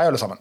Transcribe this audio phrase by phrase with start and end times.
[0.00, 0.38] Hei, alle sammen.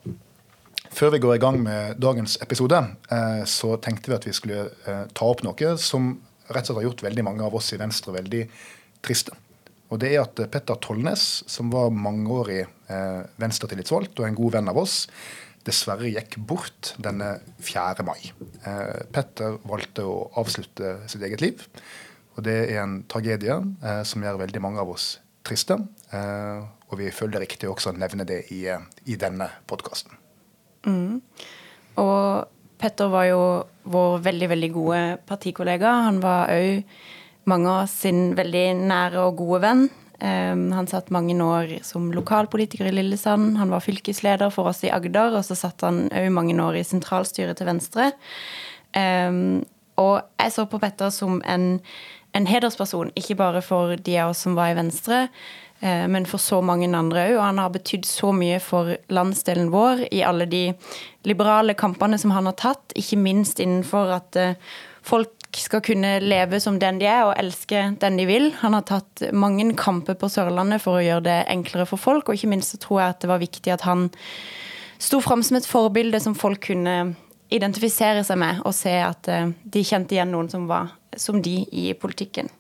[0.96, 2.77] Før vi går i gang med dagens episode,
[3.11, 6.13] eh, så tenkte vi at vi skulle eh, ta opp noe som
[6.47, 8.39] rett og slett har gjort veldig mange av oss i Venstre veldig
[9.04, 9.36] triste.
[9.91, 14.71] Og det er at Petter Tollnes, som var mangeårig eh, Venstre-tillitsvalgt og en god venn
[14.71, 14.95] av oss,
[15.68, 18.07] dessverre gikk bort denne 4.
[18.07, 18.32] mai.
[19.12, 21.68] Petter valgte å avslutte sitt eget liv.
[22.38, 23.60] Og det er en tragedie
[24.07, 25.82] som gjør veldig mange av oss triste.
[26.90, 30.16] Og vi føler det riktig også å nevne det i, i denne podkasten.
[30.88, 31.20] Mm.
[32.02, 33.41] Og Petter var jo
[33.91, 35.91] vår veldig, veldig gode partikollega.
[36.08, 36.86] Han var òg
[37.49, 39.90] mange av sin veldig nære og gode venn.
[40.20, 43.58] Um, han satt mange år som lokalpolitiker i Lillesand.
[43.60, 46.88] Han var fylkesleder for oss i Agder, og så satt han òg mange år i
[46.88, 48.12] sentralstyret til Venstre.
[48.96, 49.62] Um,
[49.99, 51.71] og jeg så på Petter som en,
[52.35, 56.42] en hedersperson, ikke bare for de av oss som var i Venstre, Eh, men for
[56.44, 57.38] så mange andre òg.
[57.38, 60.66] Og han har betydd så mye for landsdelen vår i alle de
[61.28, 64.58] liberale kampene som han har tatt, ikke minst innenfor at eh,
[65.05, 68.52] folk skal kunne leve som den de er, og elske den de vil.
[68.61, 72.38] Han har tatt mange kamper på Sørlandet for å gjøre det enklere for folk, og
[72.38, 74.09] ikke minst så tror jeg at det var viktig at han
[74.99, 77.16] sto fram som et forbilde som folk kunne
[77.49, 81.64] identifisere seg med, og se at eh, de kjente igjen noen som var som de
[81.73, 82.52] i politikken.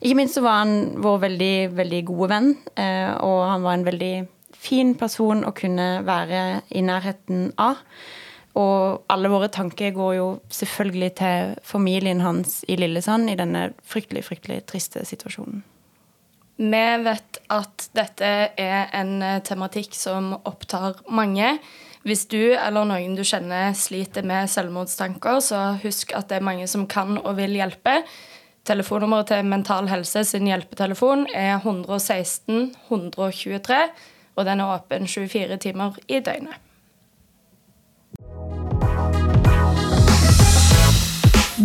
[0.00, 3.86] Ikke minst så var han vår veldig, veldig gode venn, eh, og han var en
[3.86, 4.14] veldig
[4.56, 6.42] fin person å kunne være
[6.76, 7.82] i nærheten av.
[8.56, 14.24] Og alle våre tanker går jo selvfølgelig til familien hans i Lillesand i denne fryktelig,
[14.30, 15.64] fryktelig triste situasjonen.
[16.56, 21.58] Vi vet at dette er en eh, tematikk som opptar mange.
[22.06, 26.68] Hvis du eller noen du kjenner sliter med selvmordstanker, så husk at det er mange
[26.70, 27.98] som kan og vil hjelpe.
[28.66, 33.76] Telefonnummeret til Mental Helse sin hjelpetelefon er 116 123,
[34.36, 36.54] og den er åpen 24 timer i døgnet.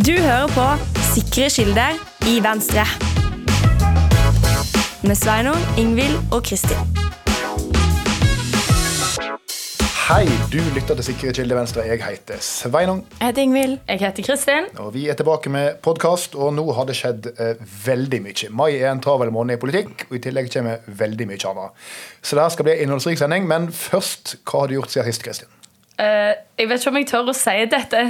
[0.05, 0.67] Du hører på
[1.13, 1.97] Sikre kilder
[2.29, 2.85] i Venstre.
[5.03, 7.00] Med Sveinung, Ingvild og Kristin.
[10.11, 11.85] Hei, du lytter til Sikre kilder Venstre.
[11.87, 13.05] Jeg heter Sveinung.
[13.21, 13.77] Jeg heter Ingvild.
[13.87, 14.65] Jeg heter Kristin.
[14.83, 18.49] Og Vi er tilbake med podkast, og nå har det skjedd eh, veldig mye.
[18.51, 21.87] Mai er en travel måned i politikk, og i tillegg kommer veldig mye annet.
[22.19, 25.07] Så det her skal bli en innholdsrik sending, men først, hva har du gjort siden
[25.07, 25.55] sist, Kristin?
[25.95, 28.03] Uh, jeg vet ikke om jeg tør å si dette.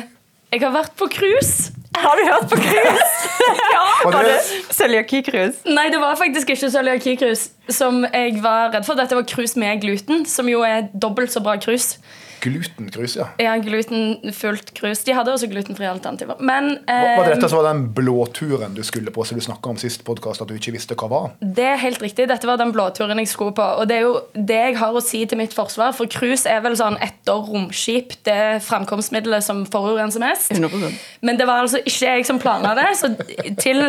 [0.50, 1.70] Jeg har vært på cruise.
[1.98, 3.30] Har du hørt på cruise?
[3.76, 4.38] ja, var det
[4.72, 5.66] cøliaki-cruise?
[5.76, 7.50] Nei, det var faktisk ikke cøliaki-cruise.
[7.70, 9.00] Som jeg var redd for.
[9.00, 12.00] Dette var cruise med gluten, som jo er dobbelt så bra cruise.
[12.42, 13.28] Glutenkrus, ja.
[13.42, 15.04] Ja, glutenfullt krus.
[15.08, 16.40] De hadde også glutenfrie alternativer.
[16.40, 19.70] Men, eh, var det dette som var den blåturen du skulle på, som du snakka
[19.70, 21.30] om sist podkast, at du ikke visste hva var?
[21.42, 22.28] Det er helt riktig.
[22.32, 23.68] Dette var den blåturen jeg skulle på.
[23.82, 26.62] Og det er jo det jeg har å si til mitt forsvar, for cruise er
[26.66, 30.52] vel sånn etter romskip det framkomstmiddelet som forurenser mest.
[30.52, 30.98] 100%.
[31.22, 33.14] Men det var altså ikke jeg som planla det, så
[33.62, 33.84] til,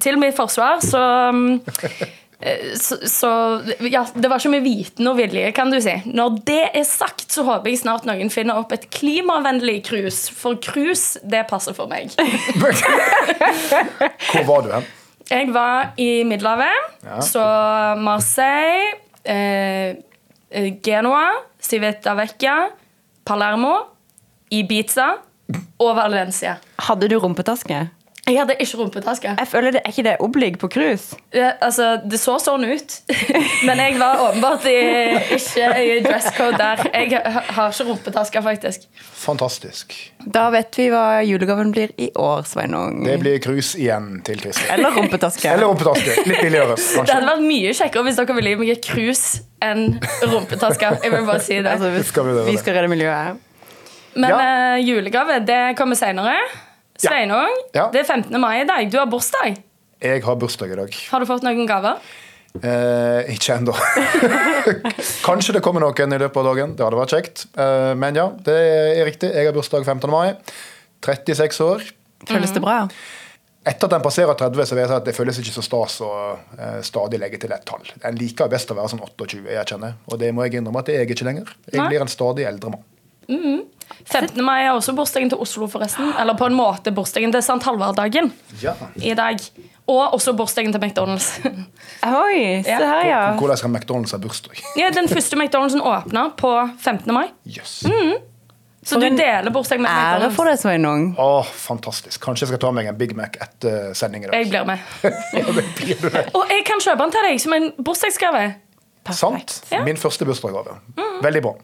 [0.00, 2.08] til mitt forsvar så Eh,
[2.78, 3.30] så, så,
[3.90, 5.96] ja, det var ikke med viten og vilje, kan du si.
[6.06, 10.30] Når det er sagt, så håper jeg snart noen finner opp et klimavennlig cruise.
[10.30, 12.14] For cruise, det passer for meg.
[14.30, 14.86] Hvor var du hen?
[15.28, 16.86] Jeg var i Middelhavet.
[17.02, 17.18] Ja.
[17.26, 17.42] Så
[18.06, 18.94] Marseille,
[19.26, 19.98] eh,
[20.48, 21.26] eh Genoa,
[21.60, 22.68] Civita Vecchia,
[23.26, 23.74] Palermo,
[24.54, 25.10] Ibiza
[25.82, 26.56] og Valencia.
[26.86, 27.88] Hadde du rumpetaske?
[28.28, 29.30] Jeg hadde ikke rumpetaske.
[29.38, 31.16] Jeg føler det, Er ikke det oblig på cruise?
[31.34, 32.96] Ja, altså, Det så sånn ut.
[33.66, 34.76] Men jeg var åpenbart i,
[35.38, 36.82] ikke i dresscode der.
[36.92, 38.84] Jeg har ikke rumpetaske, faktisk.
[39.22, 39.96] Fantastisk.
[40.36, 43.00] Da vet vi hva julegaven blir i år, Sveinung.
[43.06, 44.68] Det blir cruise igjen til Kristin.
[44.76, 45.48] Eller rumpetaske.
[45.48, 46.20] Eller rumpetaske.
[46.28, 47.08] Litt billigere, kanskje.
[47.08, 49.84] Det hadde vært mye kjekkere hvis dere ville gi meg cruise enn
[50.28, 50.94] rumpetaske.
[51.02, 51.76] Jeg vil bare si det.
[51.78, 53.44] Altså, vi, skal vi, vi skal redde miljøet.
[54.18, 54.38] Men ja.
[54.76, 56.36] uh, julegave, det kommer seinere.
[56.98, 57.88] Sveinung, ja.
[57.94, 58.34] det er 15.
[58.42, 58.88] mai i dag.
[58.90, 59.60] Du har bursdag.
[60.02, 60.96] Jeg har bursdag i dag.
[61.12, 62.00] Har du fått noen gaver?
[62.58, 63.74] Eh, ikke ennå.
[65.28, 66.74] Kanskje det kommer noen i løpet av dagen.
[66.74, 67.44] Det hadde vært kjekt.
[67.54, 68.56] Eh, men ja, det
[68.96, 69.30] er riktig.
[69.30, 70.10] Jeg har bursdag 15.
[70.10, 70.34] mai.
[71.06, 71.86] 36 år.
[72.26, 72.80] Føles det bra?
[73.68, 75.98] Etter at den passerer 30, så vil jeg si at det føles ikke så stas
[76.02, 77.86] å eh, stadig legge til et tall.
[78.08, 79.98] En liker best å være sånn 28, jeg kjenner.
[80.08, 81.52] Og det må jeg innrømme at det er jeg ikke lenger.
[81.70, 82.86] Jeg blir en stadig eldre mann.
[83.28, 83.58] Mm -hmm.
[84.04, 84.44] 15.
[84.44, 86.12] mai er også bursdagen til Oslo, forresten.
[86.20, 87.58] Eller på en måte bursdagen til St.
[87.64, 88.32] Halvard-dagen
[88.62, 88.74] ja.
[88.96, 89.42] i dag.
[89.88, 91.28] Og også bursdagen til McDonald's.
[92.24, 93.20] Oi, se her, ja.
[93.40, 94.64] Hvordan skal McDonald's ha bursdag?
[94.76, 97.14] ja, Den første McDonald'sen åpna på 15.
[97.14, 97.28] mai.
[97.46, 97.84] Yes.
[97.86, 98.18] Mm.
[98.82, 100.24] Så for du deler bursdag med McDonald's.
[100.24, 101.08] Ære for deg, Sveinung.
[101.20, 102.20] Å, fantastisk.
[102.24, 104.38] Kanskje jeg skal ta meg en Big Mac etter sending i dag.
[104.38, 104.78] Jeg blir med.
[106.38, 108.46] Og jeg kan kjøpe den til deg som en bursdagsgave.
[109.16, 109.62] Sant.
[109.72, 109.82] Ja.
[109.84, 110.78] Min første bursdagsgave.
[110.96, 111.20] Mm.
[111.24, 111.56] Veldig bra.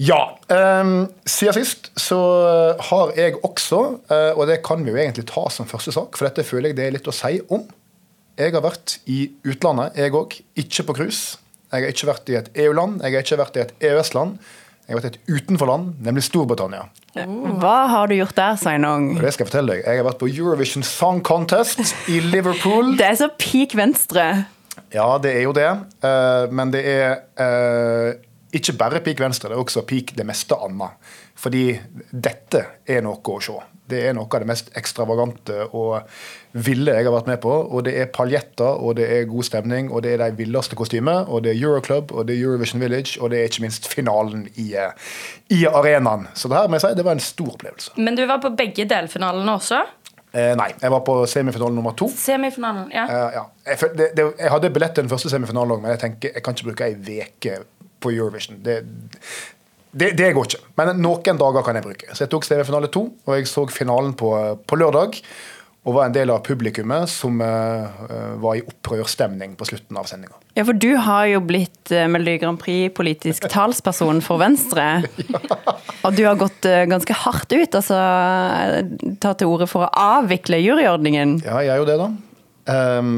[0.00, 0.20] Ja.
[0.48, 2.20] Um, siden sist så
[2.88, 6.28] har jeg også, uh, og det kan vi jo egentlig ta som første sak, for
[6.28, 7.66] dette føler jeg det er litt å si om.
[8.40, 10.38] Jeg har vært i utlandet, jeg òg.
[10.62, 11.36] Ikke på cruise.
[11.70, 14.38] Jeg har ikke vært i et EU-land, jeg har ikke vært i et EØS-land.
[14.86, 16.86] Jeg har vært i et utenforland, nemlig Storbritannia.
[17.60, 19.12] Hva har du gjort der, Sveinung?
[19.20, 19.84] Det skal Jeg fortelle deg.
[19.84, 22.94] Jeg har vært på Eurovision Song Contest i Liverpool.
[22.98, 24.24] Det er så peak venstre.
[24.90, 25.68] Ja, det er jo det.
[26.02, 28.16] Uh, men det er uh,
[28.56, 31.10] ikke bare peak venstre, det er også peak det meste annet.
[31.40, 31.66] Fordi
[32.10, 33.58] dette er noe å se.
[33.90, 36.04] Det er noe av det mest ekstravagante og
[36.52, 37.50] ville jeg har vært med på.
[37.50, 41.26] Og det er paljetter, og det er god stemning, og det er de villeste kostymer.
[41.26, 44.46] Og det er Euroclub, og det er Eurovision Village, og det er ikke minst finalen
[44.54, 44.68] i,
[45.56, 46.28] i arenaen.
[46.34, 47.96] Så det her må jeg si, det var en stor opplevelse.
[47.98, 49.82] Men du var på begge delfinalene også?
[50.30, 52.06] Eh, nei, jeg var på semifinale nummer to.
[52.14, 53.08] Semifinalen, ja.
[53.10, 53.44] Eh, ja.
[53.66, 56.44] Jeg, det, det, jeg, hadde billett til den første semifinalen òg, men jeg tenker jeg
[56.46, 57.56] kan ikke bruke ei uke
[58.00, 58.60] på Eurovision.
[58.64, 58.80] Det,
[59.90, 60.66] det, det, går ikke.
[60.78, 62.10] Men noen dager kan jeg bruke.
[62.12, 64.34] Så jeg tok semifinale to, og jeg så finalen på,
[64.66, 65.22] på lørdag.
[65.88, 67.86] Og var en del av publikummet som uh,
[68.42, 70.36] var i opprørsstemning på slutten av sendinga.
[70.52, 74.90] Ja, for du har jo blitt uh, Melodi Grand Prix-politisk talsperson for Venstre.
[75.24, 75.40] ja.
[76.04, 77.96] Og du har gått uh, ganske hardt ut, altså
[79.24, 81.38] tatt til orde for å avvikle juryordningen.
[81.48, 82.10] Ja, jeg er jo det, da.
[83.00, 83.14] Um,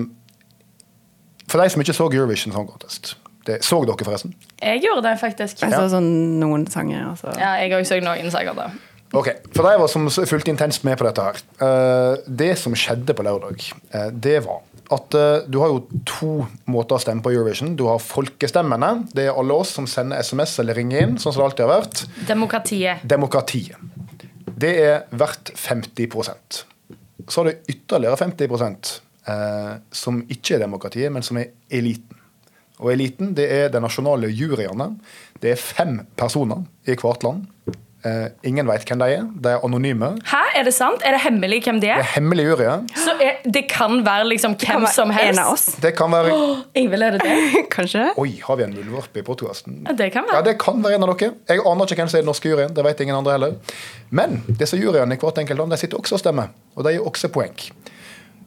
[1.51, 3.17] for de som ikke så Eurovision Song Contest,
[3.51, 4.39] det, så dere forresten?
[4.63, 5.63] Jeg gjorde det, faktisk.
[5.63, 6.11] Jeg så sånn
[6.41, 7.05] noen sanger.
[7.11, 7.35] Altså.
[7.41, 8.55] Ja, jeg òg så noen sanger.
[8.57, 8.71] da.
[9.13, 11.41] Ok, For deg som fulgte intenst med på dette her.
[11.61, 14.63] Uh, det som skjedde på lørdag, uh, det var
[14.93, 16.31] at uh, du har jo to
[16.73, 17.75] måter å stemme på Eurovision.
[17.77, 19.09] Du har folkestemmene.
[19.13, 21.75] Det er alle oss som sender SMS eller ringer inn, sånn som det alltid har
[21.75, 22.05] vært.
[22.31, 23.05] Demokratiet.
[23.09, 23.85] Demokratiet.
[24.63, 26.59] Det er verdt 50%
[27.27, 28.91] Så har du ytterligere 50%
[29.95, 32.12] som ikke er demokratiet, men som er eliten.
[32.83, 34.93] Og eliten det er de nasjonale juryene.
[35.43, 37.47] Det er fem personer i hvert land.
[38.03, 39.27] Uh, ingen veit hvem de er.
[39.45, 40.09] De er anonyme.
[40.27, 41.05] Hæ, Er det sant?
[41.07, 42.01] Er det hemmelig hvem de er?
[42.01, 42.65] Det er hemmelig jury.
[42.99, 45.39] Så er, det kan være liksom hvem som helst?
[45.39, 45.67] En av oss.
[45.83, 47.37] Det kan være oh, Ingvild, er det det?
[47.77, 48.09] Kanskje?
[48.19, 49.85] Oi, har vi en muldvarp i podkasten?
[49.87, 50.41] Det kan være.
[50.41, 51.37] Ja, det kan være en av dere.
[51.49, 52.75] Jeg aner ikke hvem som er den norske juryen.
[52.75, 53.79] Det vet ingen andre heller.
[54.11, 57.07] Men disse juryene i hvert enkelt land de sitter også og stemmer, og de gir
[57.07, 57.55] også poeng.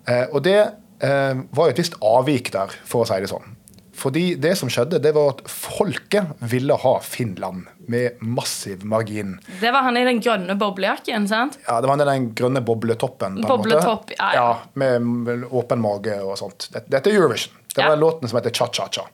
[0.04, 3.56] Uh, og det uh, var jo et visst avvik der, for å si det sånn.
[3.96, 9.38] Fordi det som skjedde, det var at folket ville ha Finland med massiv margin.
[9.62, 11.56] Det var han i den grønne boblejakken, sant?
[11.68, 13.40] Ja, det var han i den grønne bobletoppen.
[13.42, 14.42] på Bobletopp, ja, ja.
[14.42, 16.68] ja, Med åpen mage og sånt.
[16.76, 17.56] Dette er Eurovision.
[17.72, 18.02] Det var ja.
[18.02, 19.08] låten som heter Cha-Cha-Cha.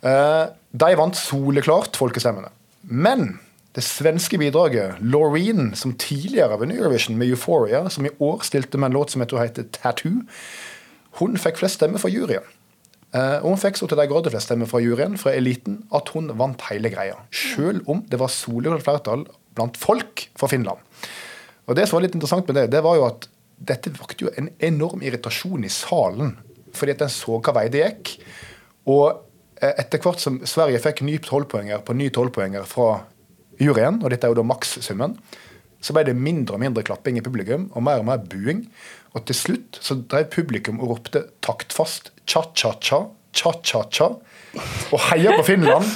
[0.00, 2.48] Uh, de vant soleklart folkestemmene.
[2.80, 3.38] Men
[3.76, 8.90] det svenske bidraget, Laureen, som tidligere vant Eurovision med Euphoria, som i år stilte med
[8.90, 10.24] en låt som jeg tror heter Tattoo,
[11.20, 12.46] hun fikk flest stemmer for juryen.
[13.10, 16.12] Uh, og hun fikk så til de grader flest stemmer fra juryen, fra eliten, at
[16.14, 17.16] hun vant hele greia.
[17.34, 19.24] Selv om det var soleklart flertall
[19.58, 20.78] blant folk fra Finland.
[21.66, 23.26] Og Det som var litt interessant med det, det var jo at
[23.70, 26.36] dette vakte jo en enorm irritasjon i salen.
[26.74, 28.14] Fordi at en så hva vei det gikk.
[28.90, 32.92] Og uh, etter hvert som Sverige fikk ny tolvpoenger på ny tolvpoenger fra
[33.60, 35.18] juryen, og dette er jo da makssummen,
[35.80, 38.66] så ble det mindre og mindre klapping i publikum og mer og mer buing.
[39.16, 43.04] Og til slutt så drev publikum og ropte taktfast cha-cha-cha,
[43.34, 44.10] cha-cha-cha,
[44.90, 45.86] og heia på Finland.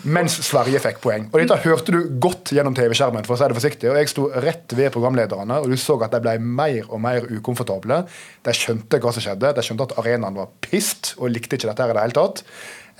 [0.00, 1.26] Mens Sverige fikk poeng.
[1.28, 3.26] Og Dette hørte du godt gjennom TV-skjermen.
[3.26, 6.12] for å si det forsiktig, og Jeg sto rett ved programlederne, og du så at
[6.12, 8.06] de ble mer og mer ukomfortable.
[8.42, 11.82] De skjønte hva som skjedde, de skjønte at arenaen var pissed og likte ikke dette
[11.82, 12.44] her i det hele tatt.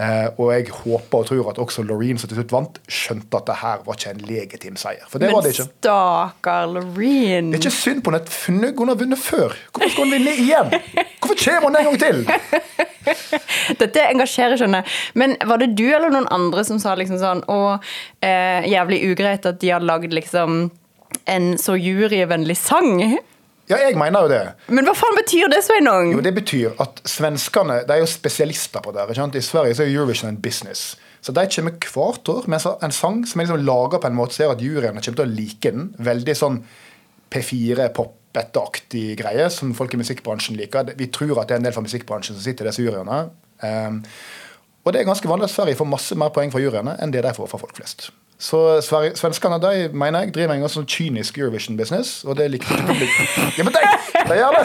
[0.01, 3.51] Eh, og jeg håper og tror at også Loreen som til slutt vant, skjønte at
[3.51, 5.03] det her var ikke en legitim seier.
[5.11, 5.67] For det Men var det ikke.
[5.83, 7.51] stakkar Loreen.
[7.53, 8.73] Det er ikke synd på henne.
[8.79, 9.53] Hun har vunnet før.
[9.75, 10.73] Hvorfor skal hun vinne igjen?
[11.21, 12.25] Hvorfor kommer hun en gang til?
[13.81, 14.97] Dette engasjerer, skjønner jeg.
[15.21, 17.61] Men var det du eller noen andre som sa liksom sånn Å,
[18.25, 20.71] eh, jævlig ugreit at de har lagd liksom
[21.29, 23.19] en så juryvennlig sang?
[23.71, 24.43] Ja, jeg mener jo det.
[24.75, 26.11] Men hva faen betyr det, Sveinung?
[26.17, 29.05] Jo, Det betyr at svenskene de er jo spesialister på det.
[29.07, 29.39] Ikke sant?
[29.39, 30.97] I Sverige så er Eurovision en business.
[31.23, 34.35] Så de kommer hvert år med en sang som er liksom laga på en måte
[34.35, 35.91] som gjør at juryene kommer til å like den.
[36.01, 36.59] Veldig sånn
[37.31, 40.95] P4-pop-aktig greie som folk i musikkbransjen liker.
[40.99, 43.23] Vi tror at det er en del fra musikkbransjen som sitter i disse juryene.
[43.63, 44.01] Um,
[44.85, 47.23] og det er ganske vanlig at Sverige får masse mer poeng fra juryene enn det
[47.27, 48.09] de får fra folk flest.
[48.41, 53.27] Så svenskene de, mener jeg, driver en sånn kynisk Eurovision-business, og det likte ikke publikum.
[53.59, 53.83] Ja, men de,
[54.31, 54.65] de gjør det!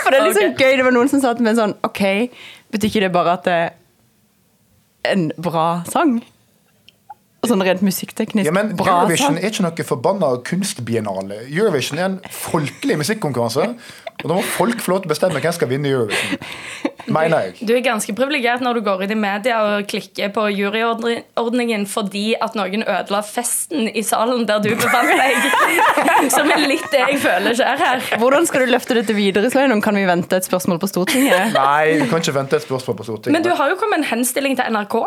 [0.00, 0.72] For det er litt sånn gøy.
[0.80, 2.02] Det var noen som sa til meg sånn OK,
[2.72, 6.22] betyr ikke det bare at det er en bra sang?
[7.42, 9.38] Sånn rent musikkteknisk Ja, men bra Eurovision sang.
[9.42, 11.40] er ikke noe forbanna kunstbiennale.
[11.50, 13.72] Eurovision er en folkelig musikkonkurranse.
[14.22, 16.42] Og da må folk få lov til å bestemme hvem som skal vinne Eurovision.
[17.12, 17.66] Mener jeg.
[17.66, 22.36] Du er ganske privilegert når du går inn i media og klikker på juryordningen fordi
[22.38, 25.50] at noen ødela festen i salen der du befant deg.
[26.36, 28.06] Som er litt det jeg føler skjer her.
[28.22, 29.82] Hvordan skal du løfte dette videre, Sveinung?
[29.82, 31.50] Kan vi vente et spørsmål på Stortinget?
[31.56, 33.34] Nei, vi kan ikke vente et spørsmål på Stortinget.
[33.34, 35.00] Men du har jo kommet en henstilling til NRK.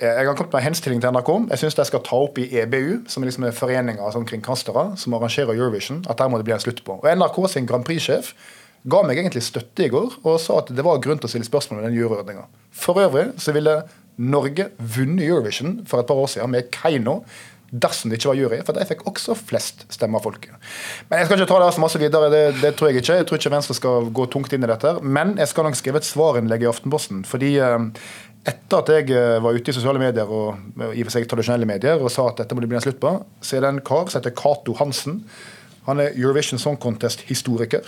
[0.00, 1.28] Jeg har kommet med en henstilling til NRK.
[1.50, 4.24] Jeg syns de skal ta opp i EBU, som er liksom foreninga forening av sånn
[4.28, 6.96] kringkastere som arrangerer Eurovision, at der må det bli en slutt på.
[7.02, 8.32] Og NRK sin Grand Prix-sjef
[8.88, 11.44] ga meg egentlig støtte i går og sa at det var grunn til å stille
[11.44, 12.46] spørsmål ved den juryordninga.
[12.72, 13.82] For øvrig så ville
[14.20, 17.20] Norge vunnet Eurovision for et par år siden med Keiino.
[17.70, 20.56] Dersom det ikke var jury, for de fikk også flest stemmer av folket.
[21.10, 23.18] Men Jeg skal ikke ta det så masse videre, det, det tror jeg ikke.
[23.20, 24.96] Jeg tror ikke Venstre skal gå tungt inn i dette.
[25.02, 27.22] Men jeg skal nok skrive et svarinnlegg i Aftenposten.
[27.28, 27.78] fordi eh,
[28.48, 31.68] etter at jeg eh, var ute i sosiale medier og eh, i for seg tradisjonelle
[31.68, 33.82] medier og sa at dette må det bli en slutt på, så er det en
[33.84, 35.20] kar som heter Cato Hansen.
[35.86, 37.86] Han er Eurovision Song Contest-historiker.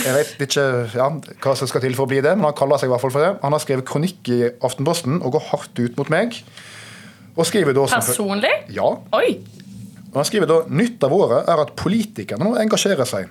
[0.00, 0.64] Jeg vet ikke
[0.96, 1.06] ja,
[1.44, 3.12] hva som skal til for å bli det, men han kaller seg i hvert fall
[3.14, 3.32] for det.
[3.44, 6.38] Han har skrevet kronikk i Aftenposten og går hardt ut mot meg.
[7.40, 8.52] Og skriver da som Personlig?
[8.76, 8.90] Ja.
[9.16, 9.38] Oi.
[10.10, 13.30] Og han skriver da nytt av året er at politikerne nå engasjerer seg.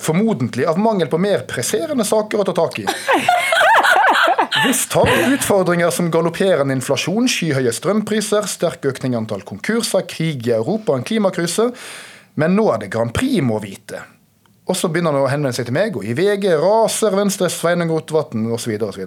[0.00, 2.86] Formodentlig av mangel på mer presserende saker å ta tak i.
[4.66, 10.48] Visst har vi utfordringer som galopperende inflasjon, skyhøye strømpriser, sterk økning i antall konkurser, krig
[10.50, 11.70] i Europa en klimakrise.
[12.40, 14.02] Men nå er det Grand Prix må vite.
[14.68, 17.90] Og så begynner han å henvende seg til meg, og i VG raser Venstres Sveinung
[17.94, 18.74] Rotevatn osv.
[18.86, 19.06] osv.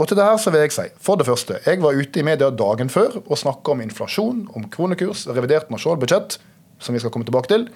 [0.00, 2.24] Og til det her så vil jeg si, for det første, jeg var ute i
[2.24, 6.38] media dagen før og snakka om inflasjon, om kronekurs, revidert nasjonalbudsjett,
[6.80, 7.66] som vi skal komme tilbake til.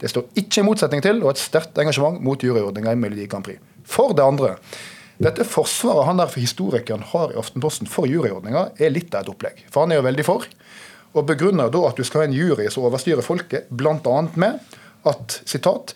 [0.00, 3.44] Det står ikke i motsetning til og et sterkt engasjement mot juryordninga i Melodi Grand
[3.44, 3.60] Prix.
[3.84, 4.54] For det andre,
[5.20, 9.34] dette forsvaret han der for historikeren har i Aftenposten for juryordninga, er litt av et
[9.34, 9.60] opplegg.
[9.68, 10.48] For han er jo veldig for.
[11.14, 14.16] Og begrunner da at du skal ha en jury som overstyrer folket, bl.a.
[14.40, 15.92] med at sitat,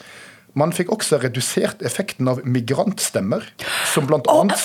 [0.56, 3.44] man fikk også redusert effekten av migrantstemmer,
[3.92, 4.56] som bl.a.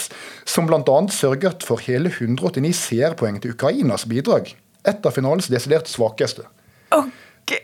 [0.45, 4.53] som blant annet sørget for hele 189 seerpoeng til Ukrainas bidrag.
[4.87, 6.47] Et av finalens desidert svakeste.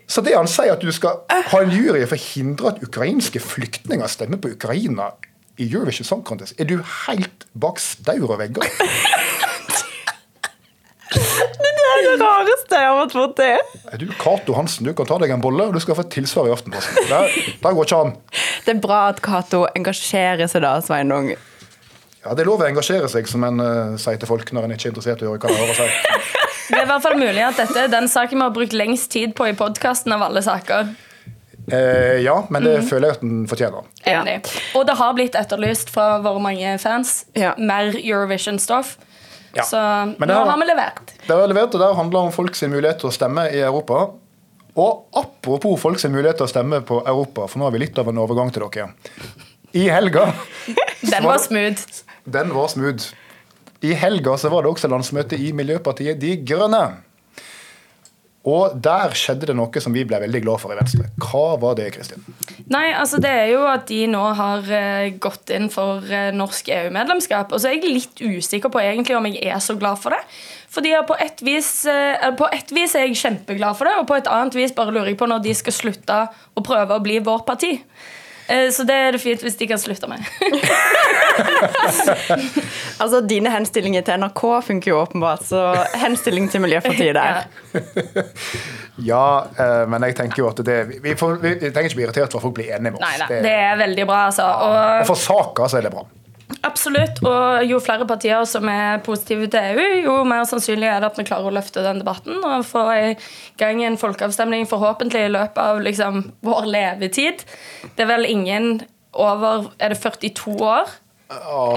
[0.09, 3.41] Så det han sier at du skal ha en jury for å hindre at ukrainske
[3.43, 5.13] flyktninger stemmer på Ukraina
[5.59, 8.63] i Eurovision Song Contest, er du helt bak staur og vegger?
[12.39, 13.57] Rareste jeg har fått til.
[13.91, 16.11] Er du Cato Hansen, du kan ta deg en bolle, og du skal få et
[16.15, 16.95] tilsvar i Aftenposten.
[17.09, 17.19] Det,
[17.59, 18.13] det går ikke an.
[18.65, 21.33] Det er bra at Cato engasjerer seg da, Sveinung.
[22.23, 24.75] Ja, Det er lov å engasjere seg, som en uh, sier til folk når en
[24.75, 25.89] ikke er interessert i å høre hva de har å si.
[26.69, 29.11] Det er i hvert fall mulig at dette er den saken vi har brukt lengst
[29.15, 30.91] tid på i podkasten av alle saker.
[31.71, 33.87] Eh, ja, men det føler jeg at den fortjener.
[34.05, 34.21] Ja.
[34.23, 34.39] Enig.
[34.77, 37.53] Og det har blitt etterlyst fra våre mange fans Ja.
[37.57, 38.95] mer Eurovision-stoff.
[39.55, 39.63] Ja.
[39.65, 39.79] Så
[40.19, 41.13] Men nå har- har vi levert.
[41.27, 44.11] Det har levert, og det handler om folks mulighet til å stemme i Europa.
[44.75, 48.07] Og apropos folks mulighet til å stemme på Europa, for nå har vi litt av
[48.07, 48.91] en overgang til dere.
[49.73, 50.33] I helga
[51.11, 51.81] Den var smooth.
[52.29, 53.09] Den var smooth.
[53.81, 56.97] I helga så var det også landsmøte i Miljøpartiet De Grønne.
[58.49, 61.09] Og der skjedde det noe som vi ble veldig glad for i Venstre.
[61.19, 62.23] Hva var det, Kristin?
[62.69, 66.69] Nei, altså det er jo at de nå har eh, gått inn for eh, norsk
[66.75, 67.49] EU-medlemskap.
[67.49, 70.21] Og så er jeg litt usikker på egentlig om jeg er så glad for det.
[70.69, 74.19] Fordi på et, vis, eh, på et vis er jeg kjempeglad for det, og på
[74.19, 77.17] et annet vis bare lurer jeg på når de skal slutte å prøve å bli
[77.25, 77.73] vårt parti.
[78.49, 80.19] Eh, Så det er det fint hvis de kan slutte med.
[82.99, 85.61] Altså, Dine henstillinger til NRK funker jo åpenbart, så
[86.01, 87.43] henstilling til Miljøpartiet der.
[87.73, 87.79] Ja.
[88.99, 92.03] Ja, eh, men jeg tenker jo at det Vi, får, vi, vi trenger ikke bli
[92.03, 93.05] irritert for at folk blir enige med oss.
[93.05, 94.43] Nei, nei, det er veldig bra, altså.
[94.43, 96.03] Og Og for saka så er det bra.
[96.67, 97.21] Absolutt.
[97.23, 101.19] Og jo flere partier som er positive til EU, jo mer sannsynlig er det at
[101.19, 103.11] vi klarer å løfte den debatten og få i
[103.59, 107.45] gang en folkeavstemning forhåpentlig i løpet av liksom, vår levetid.
[107.95, 110.91] Det er vel ingen over Er det 42 år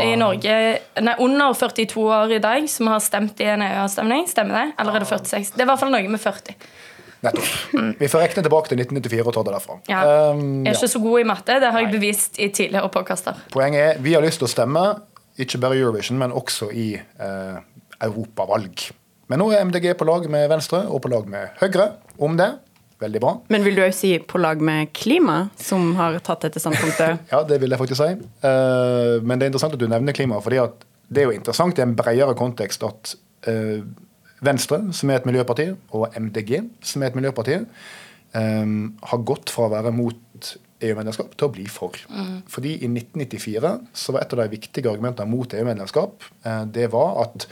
[0.05, 0.57] i Norge
[1.01, 4.27] Nei, under 42 år i dag som har stemt i en EU-avstemning?
[4.29, 4.67] Stemmer det?
[4.81, 5.55] Eller er det 46?
[5.55, 6.57] Det er i hvert fall noe med 40.
[7.23, 7.51] Nettopp.
[8.01, 9.77] Vi får rekne tilbake til 1994 og ta det derfra.
[9.91, 10.01] Ja.
[10.33, 10.79] Um, Jeg er ja.
[10.81, 11.59] ikke så god i matte.
[11.63, 13.39] Det har jeg bevist i tidligere påkaster.
[13.55, 14.83] Poenget er vi har lyst til å stemme,
[15.39, 17.63] ikke bare i Eurovision, men også i eh,
[18.05, 18.89] europavalg.
[19.31, 22.51] Men nå er MDG på lag med Venstre og på lag med Høyre om det.
[23.03, 23.33] Veldig bra.
[23.51, 27.23] Men vil du òg si på lag med klima, som har tatt dette standpunktet?
[27.33, 28.13] Ja, det vil jeg faktisk si.
[28.45, 30.61] Uh, men det er interessant at du nevner klima, fordi
[31.13, 33.15] det er jo interessant i en bredere kontekst at
[33.51, 33.83] eh,
[34.43, 37.61] Venstre, som er et miljøparti, og MDG, som er et miljøparti,
[38.35, 40.51] um, har gått fra å være mot
[40.83, 41.95] EU-medlemskap til å bli for.
[42.51, 47.21] Fordi i 1994 så var et av de viktige argumentene mot EU-medlemskap uh, det var
[47.27, 47.47] at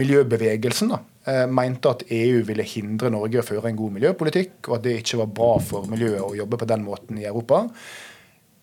[0.00, 4.80] miljøbevegelsen da, uh, mente at EU ville hindre Norge å føre en god miljøpolitikk, og
[4.80, 7.68] at det ikke var bra for miljøet å jobbe på den måten i Europa.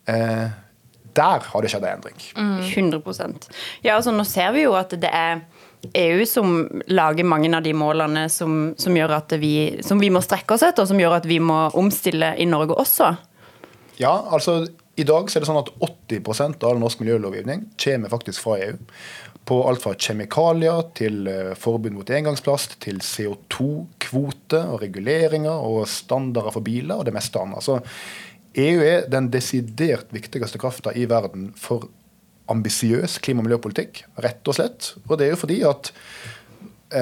[0.09, 0.49] Uh,
[1.15, 2.19] der har det skjedd en endring.
[2.35, 3.49] 100
[3.83, 5.41] Ja, altså Nå ser vi jo at det er
[5.93, 8.97] EU som lager mange av de målene som, som
[9.39, 9.53] vi,
[9.85, 12.75] som vi må strekke oss etter, og som gjør at vi må omstille i Norge
[12.75, 13.13] også.
[13.99, 14.65] Ja, altså
[14.99, 18.77] i dag så er det sånn at 80% av norsk miljølovgivning kommer faktisk fra EU.
[19.47, 26.53] På alt fra kjemikalier til eh, forbud mot engangsplast, til CO2-kvote og reguleringer og standarder
[26.53, 27.63] for biler og det meste annet.
[27.65, 27.79] Så
[28.59, 31.87] EU er den desidert viktigste krafta i verden for
[32.49, 34.93] ambisiøs klima- og miljøpolitikk, rett og slett.
[35.07, 35.91] Og det er jo fordi at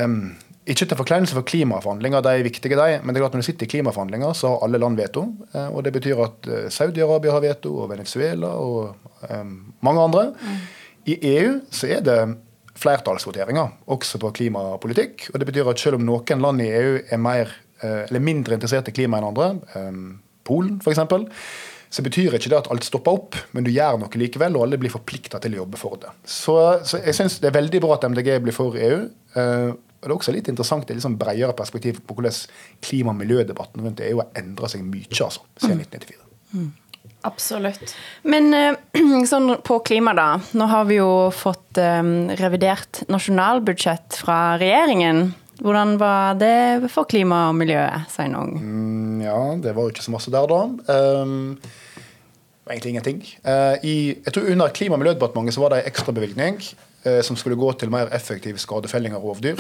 [0.04, 0.36] um,
[0.68, 2.98] ikke til forkleinelse for klimaforhandlinger, de er viktige, de.
[3.00, 5.24] Men det er klart når du sitter i klimaforhandlinger, så har alle land veto.
[5.54, 8.98] Eh, og det betyr at eh, Saudi-Arabia har veto, og Venezuela og
[9.32, 9.54] um,
[9.88, 10.26] mange andre.
[10.36, 10.60] Mm.
[11.08, 12.18] I EU så er det
[12.78, 15.30] flertallsvoteringer, også på klimapolitikk.
[15.32, 18.60] Og det betyr at selv om noen land i EU er mer, eh, eller mindre
[18.60, 21.00] interessert i klima enn andre, um, Polen f.eks.,
[21.90, 24.80] så betyr ikke det at alt stopper opp, men du gjør noe likevel, og alle
[24.82, 26.12] blir forplikta til å jobbe for det.
[26.28, 26.56] Så,
[26.88, 29.06] så jeg syns det er veldig bra at MDG blir for EU.
[29.38, 32.36] Uh, og Det er også litt interessant i liksom bredere perspektiv på hvordan
[32.86, 36.28] klima- og miljødebatten rundt EU har endra seg mye altså, siden 1994.
[36.54, 36.68] Mm.
[37.26, 37.96] Absolutt.
[38.30, 38.54] Men
[39.32, 40.28] sånn på klima, da.
[40.60, 45.32] Nå har vi jo fått um, revidert nasjonalbudsjett fra regjeringen.
[45.64, 48.58] Hvordan var det for klima og miljøet, Sveinung?
[48.62, 50.60] Mm, ja, det var jo ikke så masse der, da.
[51.22, 51.58] Um,
[52.70, 53.24] egentlig ingenting.
[53.48, 53.96] Uh, i,
[54.26, 56.60] jeg tror Under Klima- og miljødepartementet så var det en ekstrabevilgning
[57.06, 59.58] uh, som skulle gå til mer effektiv skadefelling av rovdyr.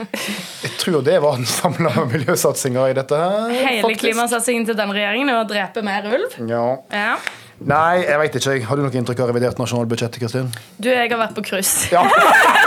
[0.64, 3.16] jeg tror det var den samla miljøsatsinga i dette.
[3.16, 3.56] her.
[3.68, 6.38] Hele klimasatsingen til den regjeringen er å drepe mer ulv?
[6.48, 6.68] Ja.
[6.92, 7.16] ja.
[7.56, 8.56] Nei, jeg veit ikke.
[8.68, 10.18] Har du noe inntrykk av revidert nasjonalbudsjett?
[10.20, 10.50] Kristin?
[10.76, 11.88] Du, jeg har vært på cruise.
[11.92, 12.04] Ja.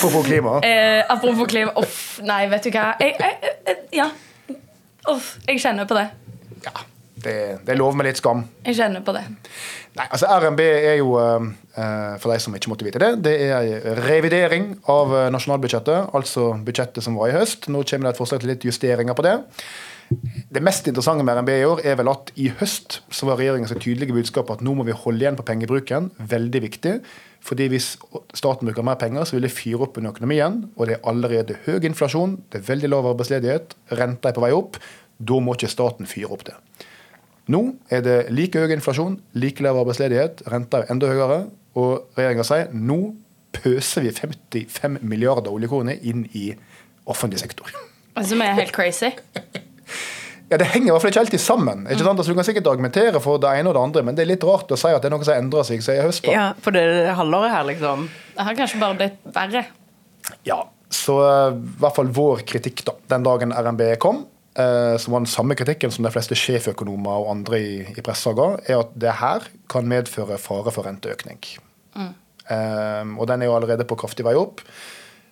[0.00, 0.60] apropos klima.
[0.64, 1.72] Eh, apropos klima.
[1.76, 2.94] Uff, nei, vet du hva.
[3.00, 4.08] Jeg, jeg, jeg, ja.
[5.12, 6.06] Uff, jeg kjenner på det.
[6.64, 6.72] Ja,
[7.20, 7.34] det,
[7.66, 8.46] det er lov med litt skam.
[8.64, 9.26] Jeg kjenner på det.
[9.98, 14.00] Nei, altså RNB er jo, uh, for de som ikke måtte vite det, det er
[14.06, 16.14] revidering av nasjonalbudsjettet.
[16.16, 17.68] Altså budsjettet som var i høst.
[17.68, 19.36] Nå kommer det et forslag til litt justeringer på det.
[20.50, 23.70] Det mest interessante med RNB i år er vel at i høst så var regjeringens
[23.76, 26.08] tydelige budskap at nå må vi holde igjen på pengebruken.
[26.18, 26.94] Veldig viktig.
[27.46, 27.92] Fordi hvis
[28.34, 30.64] staten bruker mer penger, så vil det fyre opp under økonomien.
[30.74, 34.50] Og det er allerede høy inflasjon, det er veldig lav arbeidsledighet, renta er på vei
[34.56, 34.80] opp.
[35.20, 36.58] Da må ikke staten fyre opp det.
[37.50, 41.40] Nå er det like høy inflasjon, like lav arbeidsledighet, renta er enda høyere.
[41.78, 43.00] Og regjeringa sier nå
[43.54, 46.50] pøser vi 55 milliarder oljekroner inn i
[47.06, 47.70] offentlig sektor.
[48.26, 49.14] Som er helt crazy.
[50.50, 51.84] Ja, Det henger i hvert fall ikke alltid sammen.
[51.86, 52.18] ikke sant?
[52.18, 54.46] Altså, du kan sikkert argumentere for det ene og det andre, men det er litt
[54.46, 56.26] rart å si at det er noe som endrer seg siden i høst.
[56.26, 56.82] Ja, for det
[57.14, 58.08] halvåret her, liksom.
[58.34, 59.64] Det har kanskje bare blitt verre.
[60.48, 60.58] Ja,
[60.90, 64.24] så uh, i hvert fall vår kritikk da, den dagen RNB kom,
[64.58, 68.34] eh, som var den samme kritikken som de fleste sjeføkonomer og andre i, i pressa
[68.34, 71.38] ga, er at det her kan medføre fare for renteøkning.
[71.94, 72.10] Mm.
[72.50, 74.64] Eh, og den er jo allerede på kraftig vei opp.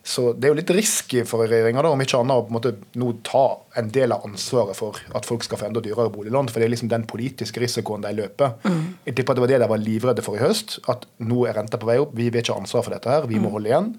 [0.09, 2.71] Så det er jo litt risky for regjeringa, om ikke annet, å på en måte
[2.97, 3.42] nå ta
[3.77, 6.49] en del av ansvaret for at folk skal få enda dyrere boliglån.
[6.49, 8.55] For det er liksom den politiske risikoen de løper.
[8.64, 8.87] Mm.
[9.05, 10.79] Jeg tipper at det var det de var livredde for i høst.
[10.88, 13.29] At nå er renta på vei opp, vi vil ikke ha ansvar for dette her,
[13.29, 13.55] vi må mm.
[13.59, 13.92] holde igjen.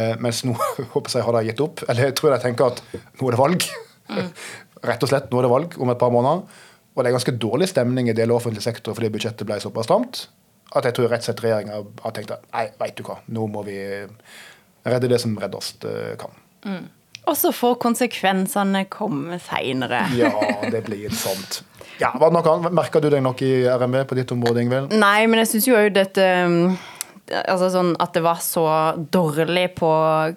[0.00, 0.56] Eh, mens nå
[0.94, 1.84] håper jeg har de gitt opp.
[1.84, 3.70] Eller jeg tror de tenker at nå er det valg.
[4.08, 4.34] Mm.
[4.88, 6.64] Rett og slett, nå er det valg om et par måneder.
[6.96, 9.86] Og det er ganske dårlig stemning i deler av offentlig sektor fordi budsjettet ble såpass
[9.86, 10.24] stramt.
[10.72, 13.46] At jeg tror rett og slett regjeringa har tenkt at nei, veit du hva, nå
[13.48, 13.76] må vi
[14.92, 16.34] redde det som reddast eh, kan.
[16.66, 16.86] Mm.
[17.28, 20.06] Og så får konsekvensene komme seinere.
[20.16, 20.32] ja,
[20.72, 21.62] det blir sånt.
[21.98, 24.94] Ja, var det noe Merka du deg noe i RMB på ditt område, Ingvild?
[24.94, 26.76] Nei, men jeg syns jo òg dette um,
[27.28, 28.64] altså sånn At det var så
[28.96, 29.90] dårlig på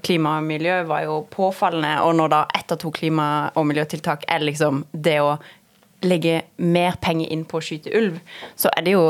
[0.03, 1.99] klima og miljø, var jo påfallende.
[2.05, 5.35] Og når da ett av to klima- og miljøtiltak er liksom det å
[6.01, 8.17] legge mer penger inn på å skyte ulv,
[8.57, 9.03] så er det jo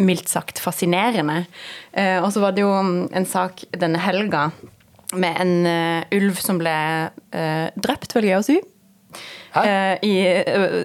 [0.00, 1.42] mildt sagt fascinerende.
[1.92, 4.48] Eh, og så var det jo en sak denne helga
[5.16, 6.74] med en uh, ulv som ble
[7.08, 8.58] uh, drept, velger jeg å si.
[9.58, 10.12] Uh, i,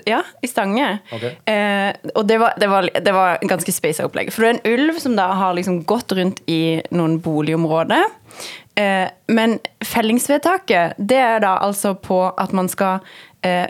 [0.07, 0.87] ja, i Stange.
[1.13, 1.35] Okay.
[2.15, 4.31] og det var, det, var, det var, ganske space opplegg.
[4.33, 8.07] For det er en ulv som da har liksom gått rundt i noen boligområder.
[9.27, 13.03] men fellingsvedtaket, det er da altså på at man skal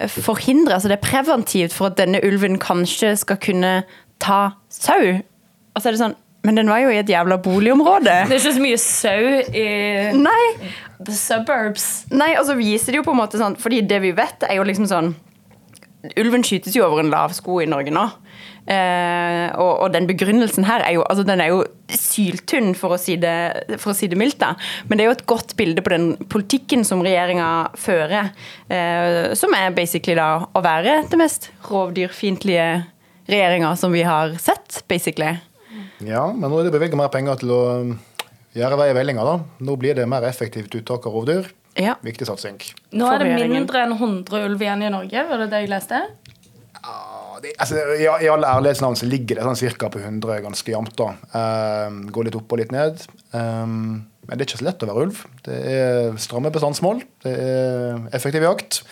[0.08, 3.72] forhindre Altså det er preventivt for at denne ulven kanskje skal kunne
[4.22, 5.18] ta sau.
[5.74, 8.16] Altså er det sånn men den var jo i et jævla boligområde.
[8.28, 9.68] Det er ikke så mye sau i
[10.18, 10.48] Nei.
[11.00, 11.88] the suburbs.
[12.12, 14.60] Nei, og så viser det jo på en måte sånn Fordi det vi vet, er
[14.60, 15.14] jo liksom sånn
[16.20, 18.02] Ulven skytes jo over en lav sko i Norge nå.
[18.64, 23.00] Eh, og, og, den begrunnelsen her er jo, altså den er jo syltynn, for å,
[23.00, 24.42] si det, for å si det mildt.
[24.42, 24.52] da.
[24.90, 27.48] Men det er jo et godt bilde på den politikken som regjeringa
[27.80, 28.34] fører.
[28.68, 32.68] Eh, som er basically da å være det mest rovdyrfiendtlige
[33.32, 35.38] regjeringa som vi har sett, basically.
[36.10, 37.94] Ja, men nå er det bevilget mer penger til å um,
[38.58, 39.26] gjøre vei i vellinga.
[39.28, 39.36] da.
[39.66, 41.50] Nå blir det mer effektivt uttak av rovdyr.
[41.80, 41.96] Ja.
[42.06, 42.60] Viktig satsing.
[42.94, 46.04] Nå er det mindre enn 100 ulv igjen i Norge, var det det jeg leste?
[46.84, 46.96] Ja,
[47.42, 49.90] det, altså, i, I alle ærlighetsnavn så ligger det sånn ca.
[49.94, 51.04] på 100 ganske jevnt.
[51.34, 53.02] Um, går litt opp og litt ned.
[53.34, 55.22] Um, men det er ikke så lett å være ulv.
[55.46, 57.02] Det er stramme bestandsmål.
[57.26, 58.84] Det er effektiv jakt.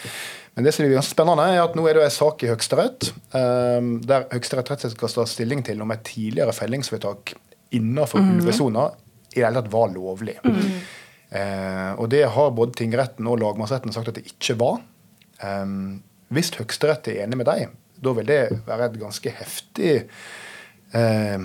[0.56, 3.12] Men det som er ganske spennende, er at nå er det en sak i Høyesterett
[3.32, 7.36] um, der Høyesterett rett og slett skal ta stilling til om et tidligere fellingsvedtak
[7.78, 8.34] innenfor mm.
[8.36, 8.90] ulvesona
[9.32, 10.36] i det hele tatt var lovlig.
[10.44, 10.74] Mm.
[11.32, 14.82] Uh, og det har både tingretten og lagmannsretten sagt at det ikke var.
[15.40, 16.02] Um,
[16.36, 19.96] hvis Høyesterett er enig med deg, da vil det være et ganske heftig
[20.92, 21.40] Eh,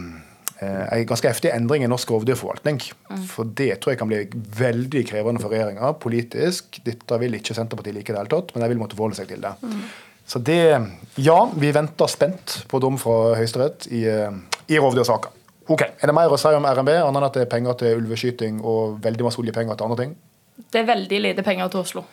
[0.64, 2.80] en ganske heftig endring i norsk rovdyrforvaltning.
[3.10, 3.22] Mm.
[3.28, 4.22] For det tror jeg kan bli
[4.56, 6.80] veldig krevende for regjeringa politisk.
[6.86, 9.28] Dette vil ikke Senterpartiet like i det hele tatt, men de vil måtte forholde seg
[9.32, 9.52] til det.
[9.60, 9.82] Mm.
[10.26, 10.60] Så det
[11.16, 14.30] Ja, vi venter spent på dom fra Høyesterett i, eh,
[14.68, 15.30] i rovdyrsaka.
[15.68, 17.98] Ok, Er det mer å si om RNB, annet enn at det er penger til
[17.98, 20.16] ulveskyting og veldig masse oljepenger til andre ting?
[20.72, 22.04] Det er veldig lite penger til Oslo.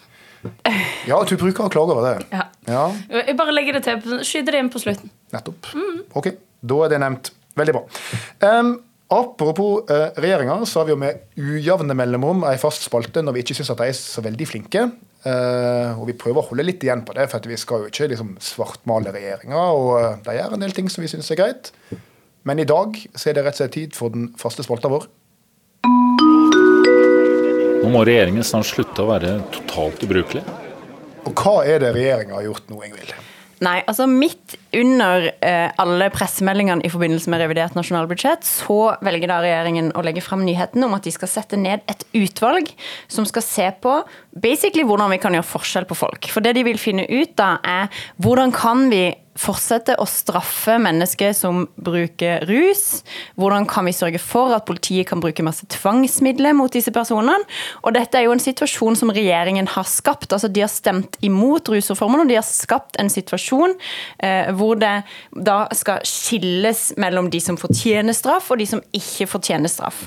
[1.08, 2.25] Ja, du bruker å klage over det.
[2.32, 2.43] Ja.
[2.67, 2.84] ja.
[3.27, 4.19] Jeg bare legger det til.
[4.23, 5.12] Skyter det inn på slutten.
[5.34, 5.67] Nettopp.
[5.75, 6.03] Mm.
[6.15, 6.29] Ok,
[6.63, 7.32] da er det nevnt.
[7.60, 7.84] Veldig bra.
[8.42, 8.76] Um,
[9.13, 13.44] apropos uh, regjeringa, så har vi jo med ujevne mellomrom ei fast spalte når vi
[13.46, 14.88] ikke syns at de er så veldig flinke.
[15.24, 18.10] Uh, og vi prøver å holde litt igjen på det, for vi skal jo ikke
[18.12, 19.68] liksom, svartmale regjeringa.
[19.78, 21.74] Og uh, de gjør en del ting som vi syns er greit.
[22.44, 25.08] Men i dag så er det rett og slett tid for den faste spalta vår.
[27.84, 30.44] Nå må regjeringen snart slutte å være totalt ubrukelig.
[31.24, 33.13] Og hva er det regjeringa har gjort nå, Ingvild?
[33.63, 39.39] Nei, altså midt under eh, alle pressemeldingene i forbindelse med revidert nasjonalbudsjett, så velger da
[39.43, 42.71] regjeringen å legge fram nyheten om at de skal sette ned et utvalg
[43.12, 43.95] som skal se på
[44.34, 46.28] basically hvordan vi kan gjøre forskjell på folk.
[46.34, 49.06] For det de vil finne ut da, er hvordan kan vi
[49.39, 53.04] fortsette å straffe mennesker som bruker rus?
[53.39, 57.39] Hvordan kan vi sørge for at politiet kan bruke masse tvangsmidler mot disse personene?
[57.84, 60.32] Og dette er jo en situasjon som regjeringen har skapt.
[60.34, 63.76] altså De har stemt imot rusreformen, og de har skapt en situasjon
[64.24, 64.93] eh, hvor det
[65.34, 70.06] da skal skilles mellom de som fortjener straff, og de som ikke fortjener straff.